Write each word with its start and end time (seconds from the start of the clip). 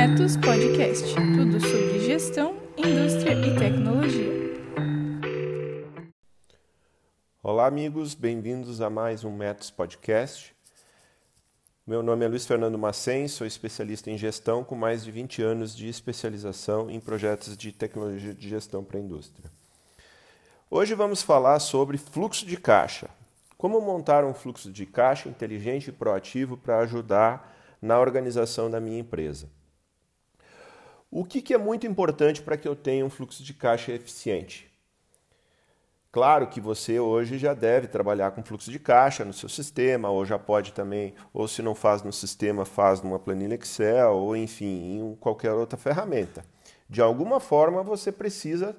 Metos 0.00 0.34
Podcast 0.38 1.14
tudo 1.14 1.60
sobre 1.60 2.00
gestão, 2.00 2.56
indústria 2.74 3.34
e 3.34 3.54
tecnologia. 3.54 4.32
Olá, 7.42 7.66
amigos, 7.66 8.14
bem-vindos 8.14 8.80
a 8.80 8.88
mais 8.88 9.24
um 9.24 9.30
Metos 9.30 9.70
Podcast. 9.70 10.56
Meu 11.86 12.02
nome 12.02 12.24
é 12.24 12.28
Luiz 12.28 12.46
Fernando 12.46 12.78
Macen, 12.78 13.28
sou 13.28 13.46
especialista 13.46 14.10
em 14.10 14.16
gestão 14.16 14.64
com 14.64 14.74
mais 14.74 15.04
de 15.04 15.10
20 15.10 15.42
anos 15.42 15.76
de 15.76 15.86
especialização 15.86 16.90
em 16.90 16.98
projetos 16.98 17.54
de 17.54 17.70
tecnologia 17.70 18.32
de 18.32 18.48
gestão 18.48 18.82
para 18.82 18.96
a 18.96 19.02
indústria. 19.02 19.50
Hoje 20.70 20.94
vamos 20.94 21.20
falar 21.20 21.58
sobre 21.58 21.98
fluxo 21.98 22.46
de 22.46 22.56
caixa. 22.56 23.10
Como 23.58 23.78
montar 23.82 24.24
um 24.24 24.32
fluxo 24.32 24.72
de 24.72 24.86
caixa 24.86 25.28
inteligente 25.28 25.88
e 25.88 25.92
proativo 25.92 26.56
para 26.56 26.78
ajudar 26.78 27.54
na 27.82 28.00
organização 28.00 28.70
da 28.70 28.80
minha 28.80 28.98
empresa. 28.98 29.59
O 31.10 31.24
que, 31.24 31.42
que 31.42 31.52
é 31.52 31.58
muito 31.58 31.86
importante 31.86 32.40
para 32.40 32.56
que 32.56 32.68
eu 32.68 32.76
tenha 32.76 33.04
um 33.04 33.10
fluxo 33.10 33.42
de 33.42 33.52
caixa 33.52 33.92
eficiente? 33.92 34.70
Claro 36.12 36.46
que 36.48 36.60
você 36.60 37.00
hoje 37.00 37.38
já 37.38 37.54
deve 37.54 37.88
trabalhar 37.88 38.30
com 38.32 38.42
fluxo 38.42 38.70
de 38.70 38.78
caixa 38.78 39.24
no 39.24 39.32
seu 39.32 39.48
sistema, 39.48 40.08
ou 40.08 40.24
já 40.24 40.38
pode 40.38 40.72
também, 40.72 41.14
ou 41.32 41.46
se 41.48 41.62
não 41.62 41.74
faz 41.74 42.02
no 42.02 42.12
sistema, 42.12 42.64
faz 42.64 43.02
numa 43.02 43.18
planilha 43.18 43.54
Excel, 43.54 44.12
ou 44.12 44.36
enfim, 44.36 44.98
em 44.98 45.16
qualquer 45.16 45.52
outra 45.52 45.78
ferramenta. 45.78 46.44
De 46.88 47.00
alguma 47.00 47.40
forma 47.40 47.82
você 47.82 48.10
precisa 48.10 48.76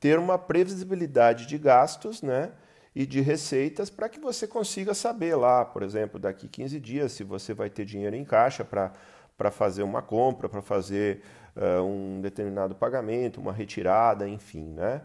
ter 0.00 0.18
uma 0.18 0.38
previsibilidade 0.38 1.46
de 1.46 1.58
gastos, 1.58 2.22
né? 2.22 2.52
e 2.96 3.04
de 3.04 3.20
receitas 3.20 3.90
para 3.90 4.08
que 4.08 4.18
você 4.18 4.46
consiga 4.46 4.94
saber 4.94 5.36
lá, 5.36 5.66
por 5.66 5.82
exemplo, 5.82 6.18
daqui 6.18 6.48
15 6.48 6.80
dias, 6.80 7.12
se 7.12 7.22
você 7.22 7.52
vai 7.52 7.68
ter 7.68 7.84
dinheiro 7.84 8.16
em 8.16 8.24
caixa 8.24 8.64
para 8.64 9.50
fazer 9.50 9.82
uma 9.82 10.00
compra, 10.00 10.48
para 10.48 10.62
fazer 10.62 11.20
uh, 11.56 11.82
um 11.82 12.20
determinado 12.20 12.74
pagamento, 12.74 13.40
uma 13.40 13.52
retirada, 13.52 14.28
enfim. 14.28 14.74
Né? 14.74 15.02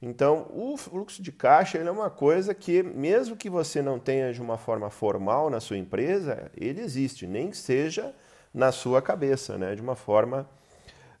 Então, 0.00 0.48
o 0.52 0.76
fluxo 0.76 1.22
de 1.22 1.30
caixa 1.30 1.78
é 1.78 1.90
uma 1.90 2.10
coisa 2.10 2.52
que, 2.52 2.82
mesmo 2.82 3.36
que 3.36 3.48
você 3.48 3.80
não 3.80 3.98
tenha 3.98 4.32
de 4.32 4.42
uma 4.42 4.58
forma 4.58 4.90
formal 4.90 5.48
na 5.48 5.60
sua 5.60 5.78
empresa, 5.78 6.50
ele 6.56 6.80
existe, 6.80 7.26
nem 7.26 7.50
que 7.50 7.56
seja 7.56 8.12
na 8.52 8.72
sua 8.72 9.00
cabeça, 9.00 9.56
né? 9.56 9.74
de 9.74 9.80
uma 9.80 9.94
forma 9.94 10.48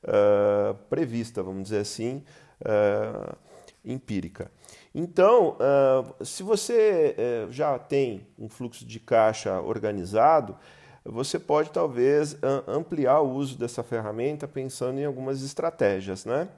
uh, 0.02 0.74
prevista, 0.90 1.42
vamos 1.42 1.64
dizer 1.64 1.78
assim, 1.78 2.24
uh, 2.60 3.36
empírica. 3.84 4.50
Então, 4.94 5.56
uh, 5.56 6.24
se 6.24 6.42
você 6.42 7.16
já 7.50 7.78
tem 7.78 8.26
um 8.38 8.48
fluxo 8.48 8.84
de 8.84 9.00
caixa 9.00 9.60
organizado, 9.60 10.56
você 11.04 11.38
pode 11.38 11.70
talvez 11.70 12.36
ampliar 12.66 13.20
o 13.20 13.30
uso 13.34 13.58
dessa 13.58 13.82
ferramenta 13.82 14.46
pensando 14.46 14.98
em 14.98 15.04
algumas 15.04 15.42
estratégias, 15.42 16.24
né? 16.24 16.48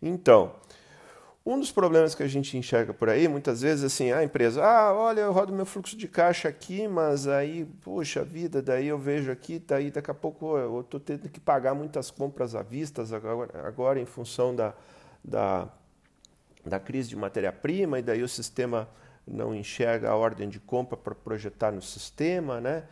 Então, 0.00 0.52
um 1.44 1.58
dos 1.58 1.72
problemas 1.72 2.14
que 2.14 2.22
a 2.22 2.28
gente 2.28 2.56
enxerga 2.56 2.92
por 2.92 3.08
aí, 3.08 3.26
muitas 3.26 3.62
vezes, 3.62 3.84
assim, 3.84 4.12
a 4.12 4.22
empresa, 4.22 4.62
ah, 4.62 4.92
olha, 4.92 5.22
eu 5.22 5.32
rodo 5.32 5.52
meu 5.52 5.64
fluxo 5.64 5.96
de 5.96 6.06
caixa 6.06 6.48
aqui, 6.48 6.86
mas 6.86 7.26
aí, 7.26 7.64
puxa 7.82 8.22
vida, 8.22 8.60
daí 8.60 8.88
eu 8.88 8.98
vejo 8.98 9.32
aqui, 9.32 9.58
daí 9.58 9.90
daqui 9.90 10.10
a 10.10 10.14
pouco 10.14 10.58
eu 10.58 10.80
estou 10.80 11.00
tendo 11.00 11.28
que 11.28 11.40
pagar 11.40 11.74
muitas 11.74 12.10
compras 12.10 12.54
à 12.54 12.62
vista 12.62 13.02
agora, 13.16 13.66
agora 13.66 14.00
em 14.00 14.06
função 14.06 14.54
da, 14.54 14.74
da 15.24 15.68
da 16.68 16.78
crise 16.78 17.08
de 17.08 17.16
matéria-prima, 17.16 17.98
e 17.98 18.02
daí 18.02 18.22
o 18.22 18.28
sistema 18.28 18.88
não 19.26 19.54
enxerga 19.54 20.10
a 20.10 20.16
ordem 20.16 20.48
de 20.48 20.60
compra 20.60 20.96
para 20.96 21.14
projetar 21.14 21.72
no 21.72 21.82
sistema, 21.82 22.60
né? 22.60 22.84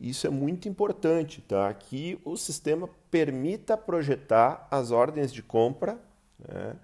Isso 0.00 0.26
é 0.26 0.30
muito 0.30 0.68
importante, 0.68 1.40
tá? 1.40 1.72
Que 1.72 2.20
o 2.24 2.36
sistema 2.36 2.88
permita 3.10 3.76
projetar 3.76 4.66
as 4.70 4.90
ordens 4.90 5.32
de 5.32 5.42
compra, 5.42 5.98
né? 6.38 6.76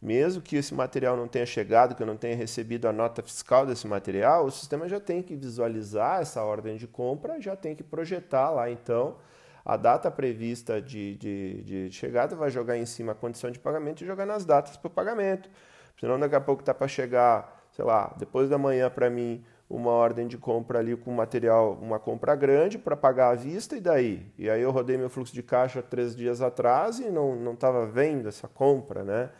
mesmo 0.00 0.40
que 0.40 0.56
esse 0.56 0.72
material 0.72 1.16
não 1.16 1.28
tenha 1.28 1.44
chegado, 1.44 1.94
que 1.94 2.02
eu 2.02 2.06
não 2.06 2.16
tenha 2.16 2.34
recebido 2.34 2.88
a 2.88 2.92
nota 2.92 3.22
fiscal 3.22 3.66
desse 3.66 3.86
material, 3.86 4.46
o 4.46 4.50
sistema 4.50 4.88
já 4.88 4.98
tem 4.98 5.22
que 5.22 5.36
visualizar 5.36 6.22
essa 6.22 6.42
ordem 6.42 6.76
de 6.76 6.86
compra, 6.86 7.40
já 7.40 7.54
tem 7.54 7.74
que 7.74 7.82
projetar 7.82 8.50
lá, 8.50 8.70
então, 8.70 9.16
a 9.62 9.76
data 9.76 10.10
prevista 10.10 10.80
de, 10.80 11.16
de, 11.16 11.62
de 11.62 11.92
chegada, 11.92 12.34
vai 12.34 12.50
jogar 12.50 12.78
em 12.78 12.86
cima 12.86 13.12
a 13.12 13.14
condição 13.14 13.50
de 13.50 13.58
pagamento 13.58 14.02
e 14.02 14.06
jogar 14.06 14.24
nas 14.24 14.44
datas 14.44 14.76
para 14.76 14.88
o 14.88 14.90
pagamento. 14.90 15.50
Senão 15.98 16.18
daqui 16.18 16.34
a 16.34 16.40
pouco 16.40 16.62
está 16.62 16.72
para 16.72 16.88
chegar, 16.88 17.62
sei 17.72 17.84
lá, 17.84 18.14
depois 18.16 18.48
da 18.48 18.56
manhã 18.56 18.88
para 18.88 19.10
mim, 19.10 19.44
uma 19.70 19.92
ordem 19.92 20.26
de 20.26 20.36
compra 20.36 20.80
ali 20.80 20.96
com 20.96 21.12
material, 21.12 21.78
uma 21.80 22.00
compra 22.00 22.34
grande 22.34 22.76
para 22.76 22.96
pagar 22.96 23.30
à 23.30 23.34
vista 23.36 23.76
e 23.76 23.80
daí? 23.80 24.26
E 24.36 24.50
aí 24.50 24.60
eu 24.60 24.72
rodei 24.72 24.98
meu 24.98 25.08
fluxo 25.08 25.32
de 25.32 25.44
caixa 25.44 25.80
três 25.80 26.16
dias 26.16 26.42
atrás 26.42 26.98
e 26.98 27.08
não 27.08 27.52
estava 27.52 27.86
vendo 27.86 28.28
essa 28.28 28.48
compra, 28.48 29.04
né? 29.04 29.30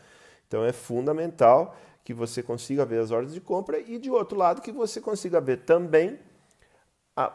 Então 0.47 0.63
é 0.63 0.71
fundamental 0.71 1.75
que 2.03 2.13
você 2.13 2.41
consiga 2.41 2.85
ver 2.85 2.99
as 2.99 3.11
ordens 3.11 3.33
de 3.33 3.41
compra 3.41 3.77
e 3.77 3.99
de 3.99 4.09
outro 4.09 4.37
lado 4.37 4.61
que 4.61 4.71
você 4.71 5.01
consiga 5.01 5.41
ver 5.41 5.57
também 5.57 6.17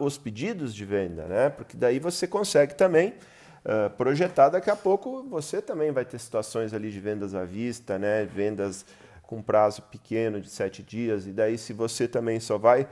os 0.00 0.16
pedidos 0.16 0.74
de 0.74 0.84
venda, 0.84 1.26
né? 1.26 1.50
Porque 1.50 1.76
daí 1.76 1.98
você 1.98 2.26
consegue 2.26 2.74
também 2.74 3.14
uh, 3.64 3.90
projetar. 3.96 4.48
Daqui 4.48 4.70
a 4.70 4.76
pouco 4.76 5.22
você 5.24 5.60
também 5.60 5.92
vai 5.92 6.04
ter 6.04 6.18
situações 6.18 6.72
ali 6.72 6.90
de 6.90 6.98
vendas 6.98 7.34
à 7.34 7.44
vista, 7.44 7.98
né? 7.98 8.24
Vendas 8.24 8.86
com 9.26 9.42
prazo 9.42 9.82
pequeno 9.82 10.40
de 10.40 10.48
sete 10.48 10.82
dias. 10.82 11.26
E 11.26 11.32
daí, 11.32 11.58
se 11.58 11.72
você 11.72 12.06
também 12.06 12.40
só 12.40 12.56
vai 12.56 12.88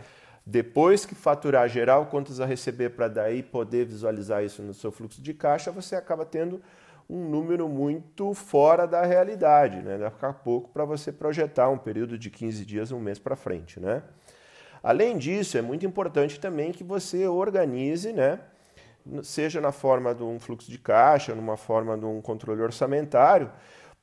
depois 0.47 1.07
que 1.07 1.15
faturar 1.15 1.69
geral, 1.69 2.07
quantos 2.07 2.39
a 2.39 2.45
receber 2.45 2.91
para 2.91 3.09
daí 3.09 3.43
poder 3.43 3.87
visualizar 3.87 4.45
isso 4.45 4.63
no 4.63 4.75
seu 4.75 4.93
fluxo 4.93 5.23
de 5.23 5.33
caixa, 5.33 5.73
você 5.73 5.97
acaba 5.97 6.27
tendo 6.27 6.61
um 7.09 7.29
número 7.29 7.67
muito 7.69 8.35
fora 8.35 8.87
da 8.87 9.05
realidade, 9.05 9.81
né? 9.83 9.97
Daqui 9.97 10.25
a 10.25 10.33
pouco 10.33 10.69
para 10.71 10.85
você 10.85 11.11
projetar 11.11 11.71
um 11.71 11.79
período 11.79 12.19
de 12.19 12.31
15 12.31 12.65
dias, 12.65 12.93
um 12.93 13.01
mês 13.01 13.19
para 13.19 13.37
frente, 13.37 13.81
né? 13.81 14.03
Além 14.83 15.17
disso, 15.17 15.57
é 15.57 15.63
muito 15.63 15.87
importante 15.87 16.39
também 16.39 16.73
que 16.73 16.85
você 16.85 17.27
organize, 17.27 18.13
né? 18.13 18.39
seja 19.23 19.61
na 19.61 19.73
forma 19.73 20.15
de 20.15 20.23
um 20.23 20.39
fluxo 20.39 20.71
de 20.71 20.79
caixa, 20.79 21.35
numa 21.35 21.57
forma 21.57 21.97
de 21.97 22.05
um 22.05 22.21
controle 22.21 22.63
orçamentário, 22.63 23.51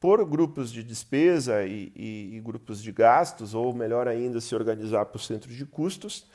por 0.02 0.26
grupos 0.26 0.72
de 0.72 0.84
despesa 0.84 1.64
e, 1.64 1.94
e, 1.96 2.36
e 2.36 2.40
grupos 2.40 2.82
de 2.82 2.92
gastos, 2.92 3.54
ou 3.54 3.72
melhor 3.72 4.08
ainda, 4.08 4.42
se 4.42 4.56
organizar 4.56 5.06
por 5.06 5.20
centro 5.20 5.52
de 5.52 5.64
custos, 5.64 6.26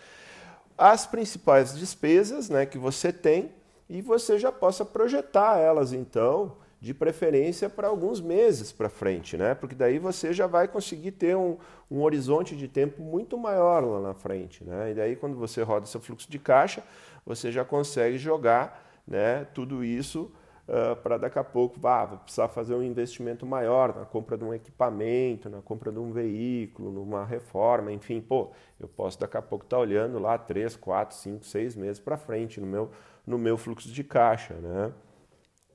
as 0.79 1.05
principais 1.05 1.77
despesas 1.77 2.49
né, 2.49 2.65
que 2.65 2.79
você 2.79 3.13
tem 3.13 3.51
e 3.91 4.01
você 4.01 4.39
já 4.39 4.53
possa 4.53 4.85
projetar 4.85 5.59
elas 5.59 5.93
então 5.93 6.57
de 6.81 6.95
preferência 6.95 7.69
para 7.69 7.89
alguns 7.89 8.21
meses 8.21 8.71
para 8.71 8.89
frente, 8.89 9.37
né? 9.37 9.55
Porque 9.55 9.75
daí 9.75 9.99
você 9.99 10.33
já 10.33 10.47
vai 10.47 10.69
conseguir 10.69 11.13
ter 11.13 11.35
um, 11.35 11.57
um, 11.91 12.03
horizonte 12.03 12.55
de 12.55 12.69
tempo 12.69 13.03
muito 13.03 13.37
maior 13.37 13.83
lá 13.83 14.01
na 14.01 14.15
frente, 14.15 14.63
né? 14.63 14.93
E 14.93 14.95
daí 14.95 15.17
quando 15.17 15.37
você 15.37 15.63
roda 15.63 15.87
seu 15.87 16.01
fluxo 16.01 16.31
de 16.31 16.39
caixa, 16.39 16.85
você 17.25 17.51
já 17.51 17.65
consegue 17.65 18.19
jogar, 18.19 18.87
né? 19.09 19.47
Tudo 19.55 19.83
isso 19.83 20.31
uh, 20.69 20.97
para 20.97 21.19
daqui 21.19 21.39
a 21.39 21.45
pouco, 21.45 21.79
vá, 21.79 22.05
vai 22.05 22.19
precisar 22.19 22.49
fazer 22.49 22.75
um 22.75 22.83
investimento 22.83 23.45
maior 23.47 23.95
na 23.95 24.05
compra 24.05 24.37
de 24.37 24.45
um 24.45 24.55
equipamento, 24.55 25.49
na 25.49 25.63
compra 25.63 25.91
de 25.93 25.99
um 25.99 26.13
veículo, 26.13 26.91
numa 26.91 27.25
reforma, 27.25 27.93
enfim, 27.93 28.21
pô, 28.21 28.51
eu 28.79 28.89
posso 28.89 29.19
daqui 29.19 29.37
a 29.37 29.43
pouco 29.43 29.65
estar 29.65 29.77
tá 29.77 29.81
olhando 29.83 30.19
lá 30.19 30.37
três, 30.39 30.77
quatro, 30.77 31.17
cinco, 31.17 31.45
seis 31.45 31.75
meses 31.75 32.01
para 32.01 32.17
frente 32.17 32.61
no 32.61 32.67
meu 32.67 32.91
no 33.27 33.39
meu 33.39 33.57
fluxo 33.57 33.91
de 33.91 34.05
caixa, 34.05 34.55
né? 34.55 34.93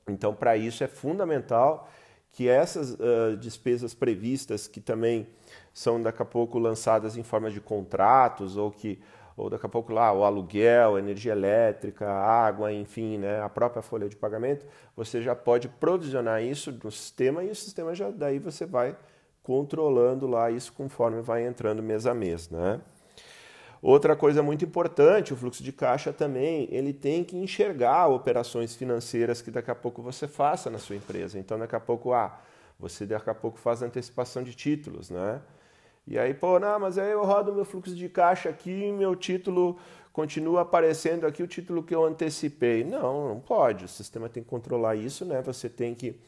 Então, 0.07 0.34
para 0.34 0.56
isso 0.56 0.84
é 0.84 0.88
fundamental 0.88 1.90
que 2.31 2.47
essas 2.47 2.94
uh, 2.94 3.35
despesas 3.38 3.94
previstas, 3.94 4.68
que 4.68 4.79
também 4.79 5.28
são 5.73 6.02
daqui 6.02 6.22
a 6.22 6.25
pouco 6.25 6.58
lançadas 6.58 7.18
em 7.18 7.23
forma 7.23 7.52
de 7.52 7.59
contratos, 7.59 8.56
ou 8.56 8.72
que 8.72 9.02
ou 9.41 9.50
daqui 9.50 9.66
a 9.66 9.69
pouco 9.69 9.91
lá 9.91 10.13
o 10.13 10.24
aluguel, 10.24 11.00
energia 11.00 11.31
elétrica, 11.31 12.07
água, 12.07 12.72
enfim, 12.72 13.18
né, 13.18 13.41
a 13.41 13.50
própria 13.50 13.81
folha 13.81 14.07
de 14.07 14.16
pagamento, 14.16 14.68
você 14.96 15.20
já 15.20 15.35
pode 15.35 15.67
provisionar 15.67 16.43
isso 16.43 16.72
no 16.84 16.91
sistema 16.91 17.43
e 17.43 17.49
o 17.49 17.55
sistema 17.55 17.96
já 17.96 18.11
daí 18.11 18.38
você 18.38 18.67
vai 18.67 18.96
controlando 19.41 20.28
lá 20.28 20.52
isso 20.52 20.72
conforme 20.73 21.22
vai 21.22 21.43
entrando 21.43 21.82
mês 21.82 22.05
a 22.05 22.14
mês, 22.14 22.49
né? 22.52 22.79
Outra 23.82 24.16
coisa 24.16 24.43
muito 24.43 24.64
importante, 24.64 25.34
o 25.34 25.35
fluxo 25.35 25.64
de 25.64 25.72
caixa 25.72 26.14
também, 26.14 26.67
ele 26.70 26.94
tem 26.94 27.23
que 27.23 27.35
enxergar 27.35 28.09
operações 28.09 28.76
financeiras 28.76 29.41
que 29.41 29.49
daqui 29.49 29.72
a 29.72 29.76
pouco 29.76 30.03
você 30.03 30.28
faça 30.28 30.70
na 30.70 30.78
sua 30.78 30.96
empresa. 30.96 31.40
Então, 31.40 31.58
daqui 31.58 31.76
a 31.76 31.79
pouco, 31.79 32.14
ah, 32.14 32.40
você 32.79 33.08
daqui 33.08 33.32
a 33.32 33.34
pouco 33.34 33.58
faz 33.58 33.82
antecipação 33.82 34.44
de 34.44 34.53
títulos, 34.53 35.09
né? 35.09 35.41
E 36.08 36.18
aí, 36.18 36.34
pô, 36.34 36.59
não, 36.59 36.80
mas 36.80 36.98
aí 36.98 37.12
eu 37.12 37.24
rodo 37.24 37.53
meu 37.53 37.64
fluxo 37.64 37.96
de 37.96 38.09
caixa 38.09 38.50
aqui, 38.50 38.92
meu 38.92 39.16
título 39.16 39.78
continua 40.12 40.62
aparecendo 40.62 41.26
aqui, 41.26 41.42
o 41.42 41.48
título 41.48 41.84
que 41.84 41.96
eu 41.96 42.03
antecipei. 42.06 42.84
Não, 42.84 43.30
não 43.30 43.40
pode. 43.40 43.86
O 43.86 43.88
sistema 43.88 44.28
tem 44.28 44.44
que 44.44 44.50
controlar 44.50 44.96
isso, 44.96 45.24
né? 45.24 45.42
Você 45.42 45.70
tem 45.70 45.96
que 45.96 46.20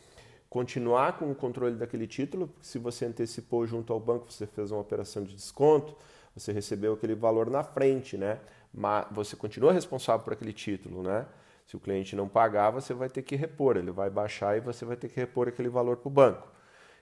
continuar 0.50 1.18
com 1.18 1.30
o 1.30 1.36
controle 1.36 1.76
daquele 1.76 2.08
título. 2.08 2.50
Se 2.62 2.78
você 2.80 3.06
antecipou 3.06 3.66
junto 3.66 3.92
ao 3.92 4.00
banco, 4.00 4.32
você 4.32 4.48
fez 4.48 4.72
uma 4.72 4.80
operação 4.80 5.24
de 5.24 5.36
desconto 5.36 5.96
você 6.36 6.52
recebeu 6.52 6.94
aquele 6.94 7.16
valor 7.16 7.50
na 7.50 7.64
frente, 7.64 8.18
né? 8.18 8.40
Mas 8.74 9.06
você 9.12 9.36
continua 9.36 9.72
responsável 9.72 10.24
por 10.24 10.34
aquele 10.34 10.54
título, 10.54 11.04
né? 11.04 11.26
Se 11.66 11.76
o 11.76 11.80
cliente 11.80 12.16
não 12.16 12.28
pagar, 12.28 12.72
você 12.72 12.94
vai 12.94 13.08
ter 13.08 13.22
que 13.22 13.36
repor, 13.36 13.78
ele 13.78 13.92
vai 13.92 14.10
baixar 14.10 14.58
e 14.58 14.60
você 14.60 14.84
vai 14.84 14.98
ter 14.98 15.10
que 15.10 15.20
repor 15.20 15.48
aquele 15.48 15.70
valor 15.70 15.98
para 15.98 16.08
o 16.08 16.12
banco. 16.12 16.52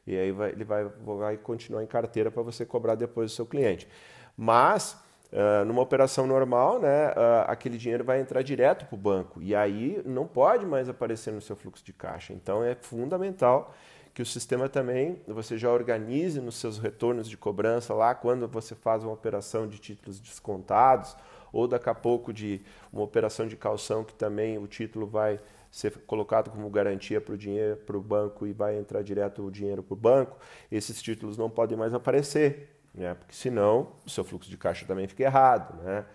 E 0.06 0.18
aí 0.18 0.32
vai, 0.32 0.52
ele 0.52 0.64
vai, 0.64 0.86
vai 0.86 1.38
continuar 1.38 1.84
em 1.84 1.88
carteira 1.88 2.32
para 2.32 2.42
você 2.42 2.66
cobrar 2.66 2.96
depois 2.96 3.32
do 3.32 3.36
seu 3.36 3.46
cliente. 3.46 3.88
Mas, 4.36 4.98
uh, 5.32 5.66
numa 5.66 5.82
operação 5.82 6.26
normal, 6.26 6.80
né, 6.80 7.10
uh, 7.10 7.46
aquele 7.48 7.78
dinheiro 7.78 8.04
vai 8.04 8.20
entrar 8.20 8.42
direto 8.42 8.86
para 8.86 8.96
o 8.96 8.98
banco. 8.98 9.42
E 9.42 9.56
aí 9.56 10.02
não 10.06 10.26
pode 10.26 10.66
mais 10.66 10.90
aparecer 10.90 11.32
no 11.32 11.42
seu 11.42 11.56
fluxo 11.56 11.84
de 11.84 11.94
caixa. 11.94 12.34
Então 12.34 12.64
é 12.64 12.76
fundamental 12.76 13.74
que 14.14 14.22
o 14.22 14.26
sistema 14.26 14.68
também 14.68 15.22
você 15.28 15.58
já 15.58 15.72
organize 15.72 16.42
nos 16.42 16.56
seus 16.56 16.78
retornos 16.78 17.30
de 17.30 17.38
cobrança 17.38 17.94
lá 17.94 18.14
quando 18.14 18.48
você 18.48 18.76
faz 18.76 19.04
uma 19.04 19.14
operação 19.14 19.68
de 19.68 19.80
títulos 19.80 20.20
descontados 20.20 21.16
ou 21.54 21.68
daqui 21.68 21.90
a 21.90 21.96
pouco 21.96 22.34
de 22.34 22.62
uma 22.92 23.04
operação 23.04 23.48
de 23.48 23.56
calção 23.56 24.04
que 24.04 24.14
também 24.14 24.58
o 24.58 24.68
título 24.68 25.08
vai 25.08 25.40
ser 25.72 25.98
colocado 26.06 26.52
como 26.52 26.70
garantia 26.70 27.22
para 27.22 27.34
o 27.34 27.38
dinheiro 27.38 27.78
para 27.78 27.98
o 27.98 28.02
banco 28.02 28.46
e 28.46 28.52
vai 28.52 28.78
entrar 28.78 29.02
direto 29.02 29.42
o 29.42 29.50
dinheiro 29.50 29.82
para 29.82 29.94
o 29.94 29.98
banco, 29.98 30.38
esses 30.70 31.02
títulos 31.02 31.38
não 31.38 31.50
podem 31.50 31.78
mais 31.78 31.94
aparecer, 31.94 32.78
né? 32.94 33.14
porque 33.14 33.34
senão 33.34 33.94
o 34.06 34.10
seu 34.10 34.24
fluxo 34.26 34.50
de 34.50 34.58
caixa 34.58 34.86
também 34.86 35.08
fica 35.08 35.24
errado. 35.24 35.82
Né? 35.82 36.06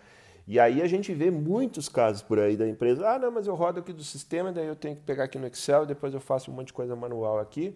E 0.47 0.61
aí 0.61 0.83
a 0.83 0.87
gente 0.87 1.13
vê 1.15 1.31
muitos 1.31 1.89
casos 1.89 2.23
por 2.23 2.39
aí 2.39 2.57
da 2.57 2.69
empresa, 2.69 3.09
ah, 3.09 3.19
não, 3.19 3.33
mas 3.33 3.47
eu 3.47 3.55
rodo 3.55 3.81
aqui 3.81 3.93
do 3.93 4.05
sistema, 4.05 4.53
daí 4.53 4.67
eu 4.67 4.77
tenho 4.77 4.95
que 4.95 5.03
pegar 5.03 5.25
aqui 5.25 5.39
no 5.39 5.47
Excel, 5.47 5.87
depois 5.87 6.13
eu 6.13 6.21
faço 6.21 6.51
um 6.51 6.55
monte 6.55 6.69
de 6.69 6.75
coisa 6.75 6.95
manual 6.95 7.41
aqui. 7.41 7.75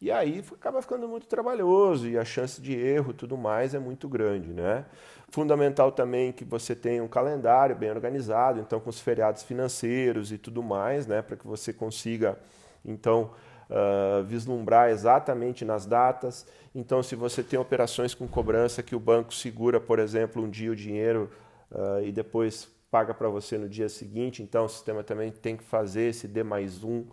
E 0.00 0.10
aí 0.10 0.44
acaba 0.52 0.82
ficando 0.82 1.08
muito 1.08 1.26
trabalhoso 1.26 2.06
e 2.06 2.18
a 2.18 2.24
chance 2.24 2.60
de 2.60 2.76
erro 2.76 3.14
tudo 3.14 3.36
mais 3.36 3.74
é 3.74 3.78
muito 3.78 4.08
grande. 4.08 4.52
Né? 4.52 4.84
Fundamental 5.30 5.90
também 5.90 6.32
que 6.32 6.44
você 6.44 6.74
tenha 6.74 7.02
um 7.02 7.08
calendário 7.08 7.74
bem 7.74 7.90
organizado, 7.90 8.60
então 8.60 8.78
com 8.78 8.90
os 8.90 9.00
feriados 9.00 9.42
financeiros 9.42 10.30
e 10.32 10.38
tudo 10.38 10.62
mais, 10.62 11.06
né? 11.06 11.22
para 11.22 11.36
que 11.36 11.46
você 11.46 11.72
consiga 11.72 12.38
então 12.84 13.30
uh, 13.70 14.22
vislumbrar 14.24 14.90
exatamente 14.90 15.64
nas 15.64 15.86
datas. 15.86 16.46
Então, 16.74 17.02
se 17.02 17.16
você 17.16 17.42
tem 17.42 17.58
operações 17.58 18.14
com 18.14 18.28
cobrança 18.28 18.82
que 18.82 18.94
o 18.94 19.00
banco 19.00 19.34
segura, 19.34 19.80
por 19.80 19.98
exemplo, 19.98 20.42
um 20.42 20.50
dia 20.50 20.70
o 20.70 20.76
dinheiro 20.76 21.30
uh, 21.70 22.02
e 22.04 22.12
depois 22.12 22.68
paga 22.90 23.12
para 23.12 23.28
você 23.28 23.58
no 23.58 23.68
dia 23.68 23.88
seguinte, 23.88 24.42
então 24.42 24.66
o 24.66 24.68
sistema 24.68 25.02
também 25.02 25.30
tem 25.30 25.56
que 25.56 25.64
fazer 25.64 26.10
esse 26.10 26.28
D 26.28 26.42
mais 26.42 26.84
um 26.84 27.04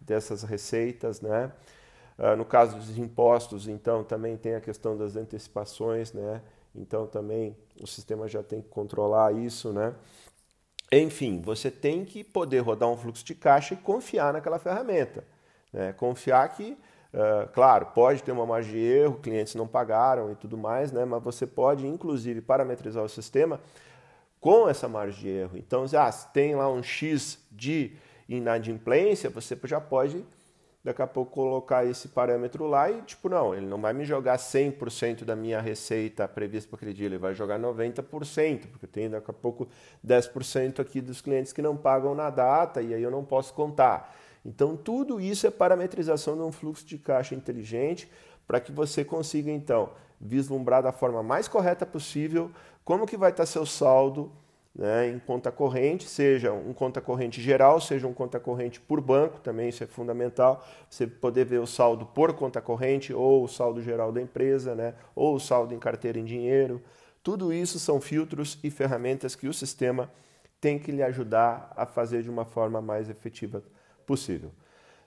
dessas 0.00 0.42
receitas, 0.42 1.20
né? 1.20 1.52
Uh, 2.18 2.36
no 2.36 2.44
caso 2.44 2.76
dos 2.76 2.98
impostos, 2.98 3.68
então, 3.68 4.02
também 4.02 4.36
tem 4.36 4.56
a 4.56 4.60
questão 4.60 4.96
das 4.96 5.14
antecipações, 5.14 6.12
né? 6.12 6.42
Então, 6.74 7.06
também 7.06 7.56
o 7.80 7.86
sistema 7.86 8.26
já 8.26 8.42
tem 8.42 8.60
que 8.60 8.68
controlar 8.68 9.32
isso, 9.32 9.72
né? 9.72 9.94
Enfim, 10.90 11.40
você 11.42 11.70
tem 11.70 12.04
que 12.04 12.24
poder 12.24 12.60
rodar 12.60 12.88
um 12.88 12.96
fluxo 12.96 13.24
de 13.24 13.34
caixa 13.34 13.74
e 13.74 13.76
confiar 13.76 14.32
naquela 14.32 14.58
ferramenta. 14.58 15.22
Né? 15.72 15.92
Confiar 15.92 16.48
que, 16.48 16.72
uh, 17.12 17.48
claro, 17.52 17.86
pode 17.86 18.22
ter 18.22 18.32
uma 18.32 18.46
margem 18.46 18.72
de 18.72 18.78
erro, 18.78 19.20
clientes 19.20 19.54
não 19.54 19.68
pagaram 19.68 20.32
e 20.32 20.34
tudo 20.34 20.56
mais, 20.56 20.90
né? 20.90 21.04
mas 21.04 21.22
você 21.22 21.46
pode, 21.46 21.86
inclusive, 21.86 22.40
parametrizar 22.40 23.04
o 23.04 23.08
sistema 23.08 23.60
com 24.40 24.68
essa 24.68 24.88
margem 24.88 25.20
de 25.20 25.28
erro. 25.28 25.58
Então, 25.58 25.84
ah, 25.96 26.10
se 26.10 26.32
tem 26.32 26.54
lá 26.54 26.70
um 26.70 26.82
X 26.82 27.38
de 27.52 27.92
inadimplência, 28.28 29.28
você 29.28 29.58
já 29.64 29.80
pode 29.80 30.24
daqui 30.88 31.02
a 31.02 31.06
pouco 31.06 31.32
colocar 31.32 31.84
esse 31.84 32.08
parâmetro 32.08 32.66
lá 32.66 32.90
e, 32.90 33.02
tipo, 33.02 33.28
não, 33.28 33.54
ele 33.54 33.66
não 33.66 33.78
vai 33.78 33.92
me 33.92 34.06
jogar 34.06 34.38
100% 34.38 35.22
da 35.22 35.36
minha 35.36 35.60
receita 35.60 36.26
prevista 36.26 36.70
para 36.70 36.76
aquele 36.76 36.94
dia, 36.94 37.06
ele 37.06 37.18
vai 37.18 37.34
jogar 37.34 37.58
90%, 37.58 38.68
porque 38.70 38.86
tem 38.86 39.10
daqui 39.10 39.30
a 39.30 39.34
pouco 39.34 39.68
10% 40.06 40.80
aqui 40.80 41.02
dos 41.02 41.20
clientes 41.20 41.52
que 41.52 41.60
não 41.60 41.76
pagam 41.76 42.14
na 42.14 42.30
data 42.30 42.80
e 42.80 42.94
aí 42.94 43.02
eu 43.02 43.10
não 43.10 43.22
posso 43.22 43.52
contar. 43.52 44.16
Então, 44.44 44.76
tudo 44.76 45.20
isso 45.20 45.46
é 45.46 45.50
parametrização 45.50 46.34
de 46.36 46.42
um 46.42 46.50
fluxo 46.50 46.86
de 46.86 46.96
caixa 46.96 47.34
inteligente 47.34 48.10
para 48.46 48.58
que 48.58 48.72
você 48.72 49.04
consiga, 49.04 49.50
então, 49.50 49.90
vislumbrar 50.18 50.82
da 50.82 50.90
forma 50.90 51.22
mais 51.22 51.46
correta 51.46 51.84
possível 51.84 52.50
como 52.82 53.06
que 53.06 53.16
vai 53.16 53.30
estar 53.30 53.44
seu 53.44 53.66
saldo 53.66 54.32
né, 54.78 55.08
em 55.08 55.18
conta 55.18 55.50
corrente, 55.50 56.08
seja 56.08 56.52
um 56.52 56.72
conta 56.72 57.00
corrente 57.00 57.42
geral, 57.42 57.80
seja 57.80 58.06
um 58.06 58.14
conta 58.14 58.38
corrente 58.38 58.80
por 58.80 59.00
banco, 59.00 59.40
também 59.40 59.68
isso 59.68 59.82
é 59.82 59.88
fundamental, 59.88 60.64
você 60.88 61.04
poder 61.04 61.44
ver 61.44 61.58
o 61.58 61.66
saldo 61.66 62.06
por 62.06 62.32
conta 62.34 62.60
corrente, 62.60 63.12
ou 63.12 63.42
o 63.42 63.48
saldo 63.48 63.82
geral 63.82 64.12
da 64.12 64.22
empresa, 64.22 64.76
né, 64.76 64.94
ou 65.16 65.34
o 65.34 65.40
saldo 65.40 65.74
em 65.74 65.80
carteira 65.80 66.16
em 66.16 66.24
dinheiro. 66.24 66.80
Tudo 67.24 67.52
isso 67.52 67.80
são 67.80 68.00
filtros 68.00 68.56
e 68.62 68.70
ferramentas 68.70 69.34
que 69.34 69.48
o 69.48 69.52
sistema 69.52 70.08
tem 70.60 70.78
que 70.78 70.92
lhe 70.92 71.02
ajudar 71.02 71.72
a 71.76 71.84
fazer 71.84 72.22
de 72.22 72.30
uma 72.30 72.44
forma 72.44 72.80
mais 72.80 73.10
efetiva 73.10 73.62
possível. 74.06 74.52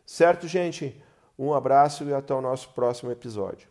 Certo, 0.06 0.47
gente? 0.50 1.01
Um 1.39 1.53
abraço 1.53 2.03
e 2.03 2.13
até 2.13 2.33
o 2.33 2.41
nosso 2.41 2.69
próximo 2.73 3.09
episódio. 3.09 3.69